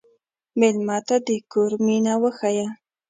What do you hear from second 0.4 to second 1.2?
مېلمه ته